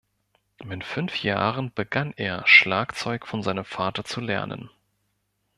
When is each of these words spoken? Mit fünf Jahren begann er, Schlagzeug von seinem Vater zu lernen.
Mit 0.63 0.83
fünf 0.83 1.21
Jahren 1.21 1.71
begann 1.75 2.11
er, 2.17 2.41
Schlagzeug 2.47 3.27
von 3.27 3.43
seinem 3.43 3.65
Vater 3.65 4.03
zu 4.03 4.19
lernen. 4.19 4.71